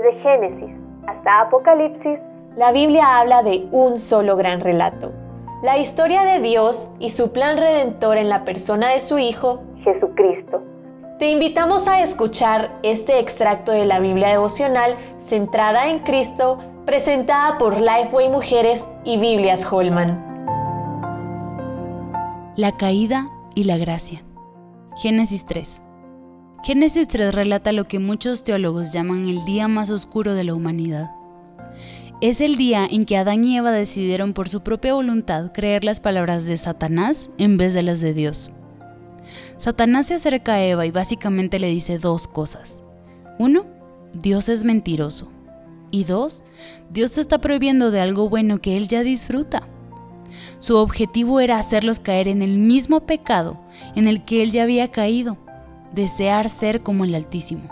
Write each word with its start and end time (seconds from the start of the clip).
Desde 0.00 0.18
Génesis 0.22 0.74
hasta 1.06 1.40
Apocalipsis, 1.42 2.18
la 2.56 2.72
Biblia 2.72 3.18
habla 3.18 3.42
de 3.42 3.68
un 3.70 3.98
solo 3.98 4.34
gran 4.36 4.60
relato. 4.60 5.12
La 5.62 5.76
historia 5.76 6.22
de 6.22 6.40
Dios 6.40 6.94
y 6.98 7.10
su 7.10 7.34
plan 7.34 7.58
redentor 7.58 8.16
en 8.16 8.30
la 8.30 8.44
persona 8.46 8.88
de 8.88 9.00
su 9.00 9.18
Hijo, 9.18 9.62
Jesucristo. 9.84 10.62
Te 11.18 11.28
invitamos 11.28 11.86
a 11.86 12.00
escuchar 12.00 12.70
este 12.82 13.18
extracto 13.18 13.72
de 13.72 13.84
la 13.84 14.00
Biblia 14.00 14.28
devocional 14.28 14.94
centrada 15.18 15.90
en 15.90 15.98
Cristo, 15.98 16.58
presentada 16.86 17.58
por 17.58 17.78
Lifeway 17.78 18.30
Mujeres 18.30 18.88
y 19.04 19.18
Biblias 19.18 19.70
Holman. 19.70 20.24
La 22.56 22.72
caída 22.72 23.26
y 23.54 23.64
la 23.64 23.76
gracia. 23.76 24.20
Génesis 24.96 25.44
3. 25.44 25.89
Génesis 26.62 27.08
3 27.08 27.34
relata 27.34 27.72
lo 27.72 27.88
que 27.88 27.98
muchos 27.98 28.44
teólogos 28.44 28.92
llaman 28.92 29.26
el 29.28 29.42
día 29.46 29.66
más 29.66 29.88
oscuro 29.88 30.34
de 30.34 30.44
la 30.44 30.54
humanidad. 30.54 31.10
Es 32.20 32.42
el 32.42 32.56
día 32.56 32.86
en 32.90 33.06
que 33.06 33.16
Adán 33.16 33.46
y 33.46 33.56
Eva 33.56 33.70
decidieron 33.70 34.34
por 34.34 34.46
su 34.46 34.62
propia 34.62 34.92
voluntad 34.92 35.52
creer 35.52 35.84
las 35.84 36.00
palabras 36.00 36.44
de 36.44 36.58
Satanás 36.58 37.30
en 37.38 37.56
vez 37.56 37.72
de 37.72 37.82
las 37.82 38.02
de 38.02 38.12
Dios. 38.12 38.50
Satanás 39.56 40.08
se 40.08 40.14
acerca 40.14 40.54
a 40.54 40.62
Eva 40.62 40.84
y 40.84 40.90
básicamente 40.90 41.58
le 41.58 41.68
dice 41.68 41.98
dos 41.98 42.28
cosas. 42.28 42.82
Uno, 43.38 43.64
Dios 44.12 44.50
es 44.50 44.64
mentiroso. 44.64 45.32
Y 45.90 46.04
dos, 46.04 46.44
Dios 46.90 47.12
te 47.14 47.22
está 47.22 47.38
prohibiendo 47.38 47.90
de 47.90 48.00
algo 48.00 48.28
bueno 48.28 48.60
que 48.60 48.76
Él 48.76 48.86
ya 48.86 49.02
disfruta. 49.02 49.66
Su 50.58 50.76
objetivo 50.76 51.40
era 51.40 51.58
hacerlos 51.58 52.00
caer 52.00 52.28
en 52.28 52.42
el 52.42 52.58
mismo 52.58 53.00
pecado 53.06 53.58
en 53.96 54.08
el 54.08 54.26
que 54.26 54.42
Él 54.42 54.52
ya 54.52 54.64
había 54.64 54.90
caído 54.90 55.38
desear 55.94 56.48
ser 56.48 56.82
como 56.82 57.04
el 57.04 57.14
Altísimo, 57.14 57.68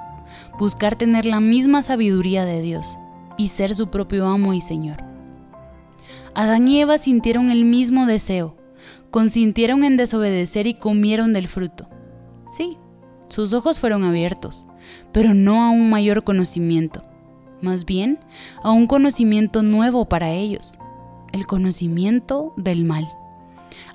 buscar 0.58 0.96
tener 0.96 1.26
la 1.26 1.40
misma 1.40 1.82
sabiduría 1.82 2.44
de 2.44 2.60
Dios 2.60 2.98
y 3.36 3.48
ser 3.48 3.74
su 3.74 3.90
propio 3.90 4.26
amo 4.26 4.54
y 4.54 4.60
Señor. 4.60 4.98
Adán 6.34 6.68
y 6.68 6.80
Eva 6.80 6.98
sintieron 6.98 7.50
el 7.50 7.64
mismo 7.64 8.06
deseo, 8.06 8.56
consintieron 9.10 9.84
en 9.84 9.96
desobedecer 9.96 10.66
y 10.66 10.74
comieron 10.74 11.32
del 11.32 11.48
fruto. 11.48 11.88
Sí, 12.50 12.78
sus 13.28 13.52
ojos 13.52 13.80
fueron 13.80 14.04
abiertos, 14.04 14.68
pero 15.12 15.34
no 15.34 15.62
a 15.62 15.70
un 15.70 15.90
mayor 15.90 16.24
conocimiento, 16.24 17.02
más 17.60 17.84
bien 17.84 18.18
a 18.62 18.70
un 18.70 18.86
conocimiento 18.86 19.62
nuevo 19.62 20.08
para 20.08 20.30
ellos, 20.30 20.78
el 21.32 21.46
conocimiento 21.46 22.52
del 22.56 22.84
mal, 22.84 23.08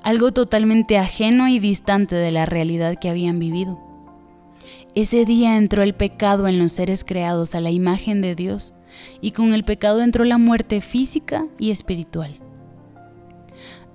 algo 0.03 0.31
totalmente 0.31 0.97
ajeno 0.97 1.47
y 1.47 1.59
distante 1.59 2.15
de 2.15 2.31
la 2.31 2.45
realidad 2.45 2.97
que 2.99 3.09
habían 3.09 3.39
vivido. 3.39 3.92
Ese 4.95 5.25
día 5.25 5.57
entró 5.57 5.81
el 5.81 5.95
pecado 5.95 6.47
en 6.47 6.59
los 6.59 6.71
seres 6.71 7.03
creados 7.03 7.55
a 7.55 7.61
la 7.61 7.71
imagen 7.71 8.21
de 8.21 8.35
Dios 8.35 8.75
y 9.21 9.31
con 9.31 9.53
el 9.55 9.63
pecado 9.63 10.01
entró 10.01 10.23
la 10.23 10.37
muerte 10.37 10.81
física 10.81 11.47
y 11.57 11.71
espiritual. 11.71 12.37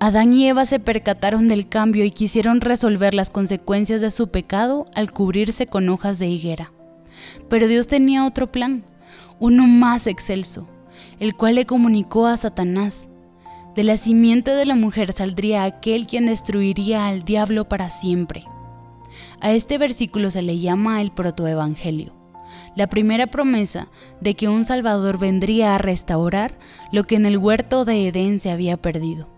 Adán 0.00 0.32
y 0.32 0.48
Eva 0.48 0.64
se 0.64 0.80
percataron 0.80 1.46
del 1.46 1.68
cambio 1.68 2.04
y 2.04 2.10
quisieron 2.10 2.60
resolver 2.60 3.14
las 3.14 3.30
consecuencias 3.30 4.00
de 4.00 4.10
su 4.10 4.30
pecado 4.30 4.86
al 4.94 5.12
cubrirse 5.12 5.68
con 5.68 5.88
hojas 5.88 6.18
de 6.18 6.26
higuera. 6.26 6.72
Pero 7.48 7.68
Dios 7.68 7.86
tenía 7.86 8.26
otro 8.26 8.50
plan, 8.50 8.82
uno 9.38 9.68
más 9.68 10.08
excelso, 10.08 10.68
el 11.20 11.36
cual 11.36 11.54
le 11.54 11.66
comunicó 11.66 12.26
a 12.26 12.36
Satanás. 12.36 13.08
De 13.76 13.84
la 13.84 13.96
simiente 13.96 14.50
de 14.50 14.66
la 14.66 14.74
mujer 14.74 15.12
saldría 15.12 15.62
aquel 15.62 16.08
quien 16.08 16.26
destruiría 16.26 17.06
al 17.06 17.22
diablo 17.22 17.68
para 17.68 17.88
siempre. 17.88 18.44
A 19.40 19.52
este 19.52 19.78
versículo 19.78 20.32
se 20.32 20.42
le 20.42 20.58
llama 20.58 21.00
el 21.00 21.12
protoevangelio, 21.12 22.12
la 22.74 22.88
primera 22.88 23.28
promesa 23.28 23.86
de 24.20 24.34
que 24.34 24.48
un 24.48 24.64
Salvador 24.64 25.18
vendría 25.18 25.76
a 25.76 25.78
restaurar 25.78 26.58
lo 26.90 27.04
que 27.04 27.14
en 27.14 27.24
el 27.24 27.38
huerto 27.38 27.84
de 27.84 28.08
Edén 28.08 28.40
se 28.40 28.50
había 28.50 28.76
perdido. 28.76 29.28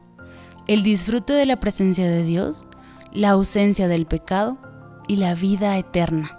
El 0.67 0.83
disfrute 0.83 1.35
de 1.35 1.45
la 1.45 1.61
presencia 1.61 2.09
de 2.09 2.25
Dios, 2.25 2.67
la 3.13 3.31
ausencia 3.31 3.89
del 3.89 4.07
pecado 4.07 4.57
y 5.07 5.17
la 5.17 5.35
vida 5.35 5.77
eterna. 5.77 6.39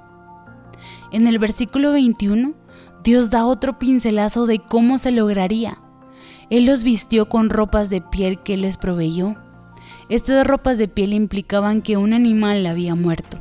En 1.12 1.28
el 1.28 1.38
versículo 1.38 1.92
21, 1.92 2.56
Dios 3.04 3.30
da 3.30 3.46
otro 3.46 3.78
pincelazo 3.78 4.48
de 4.48 4.58
cómo 4.58 4.98
se 4.98 5.12
lograría. 5.12 5.78
Él 6.50 6.66
los 6.66 6.84
vistió 6.84 7.30
con 7.30 7.52
ropas 7.52 7.92
de 7.92 8.02
piel 8.02 8.42
que 8.42 8.58
les 8.58 8.78
proveyó. 8.78 9.36
Estas 10.10 10.48
ropas 10.48 10.80
de 10.80 10.88
piel 10.88 11.14
implicaban 11.14 11.84
que 11.84 11.98
un 11.98 12.14
animal 12.14 12.66
había 12.66 12.96
muerto. 12.96 13.38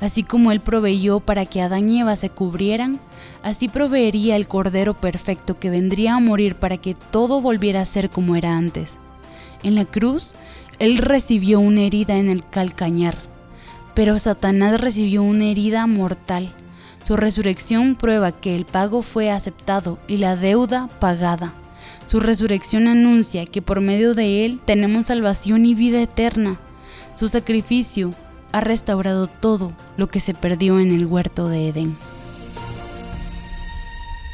Así 0.00 0.22
como 0.22 0.50
Él 0.50 0.60
proveyó 0.60 1.20
para 1.20 1.44
que 1.44 1.60
Adán 1.60 1.90
y 1.90 2.00
Eva 2.00 2.16
se 2.16 2.30
cubrieran, 2.30 3.00
así 3.42 3.68
proveería 3.68 4.36
el 4.36 4.48
Cordero 4.48 4.98
perfecto 4.98 5.58
que 5.58 5.68
vendría 5.68 6.14
a 6.14 6.20
morir 6.20 6.56
para 6.56 6.78
que 6.78 6.94
todo 6.94 7.42
volviera 7.42 7.82
a 7.82 7.86
ser 7.86 8.08
como 8.08 8.34
era 8.34 8.56
antes. 8.56 8.98
En 9.62 9.74
la 9.74 9.84
cruz, 9.84 10.36
Él 10.78 10.98
recibió 10.98 11.60
una 11.60 11.82
herida 11.82 12.16
en 12.16 12.30
el 12.30 12.44
calcañar, 12.44 13.16
pero 13.94 14.18
Satanás 14.18 14.80
recibió 14.80 15.22
una 15.22 15.44
herida 15.44 15.86
mortal. 15.86 16.50
Su 17.02 17.16
resurrección 17.16 17.94
prueba 17.94 18.32
que 18.32 18.56
el 18.56 18.64
pago 18.64 19.02
fue 19.02 19.30
aceptado 19.30 19.98
y 20.08 20.16
la 20.16 20.36
deuda 20.36 20.88
pagada. 20.98 21.52
Su 22.06 22.20
resurrección 22.20 22.88
anuncia 22.88 23.44
que 23.44 23.60
por 23.60 23.82
medio 23.82 24.14
de 24.14 24.46
Él 24.46 24.60
tenemos 24.64 25.06
salvación 25.06 25.66
y 25.66 25.74
vida 25.74 26.00
eterna. 26.00 26.58
Su 27.14 27.28
sacrificio 27.28 28.14
ha 28.52 28.60
restaurado 28.60 29.26
todo 29.26 29.72
lo 30.00 30.08
que 30.08 30.18
se 30.18 30.34
perdió 30.34 30.80
en 30.80 30.90
el 30.90 31.06
huerto 31.06 31.48
de 31.48 31.68
Edén. 31.68 31.96